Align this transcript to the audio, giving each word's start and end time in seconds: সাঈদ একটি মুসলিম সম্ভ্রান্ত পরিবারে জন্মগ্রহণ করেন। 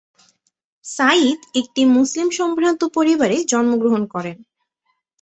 সাঈদ 0.85 1.39
একটি 1.55 1.81
মুসলিম 1.95 2.27
সম্ভ্রান্ত 2.39 2.81
পরিবারে 2.95 3.37
জন্মগ্রহণ 3.51 4.03
করেন। 4.13 4.37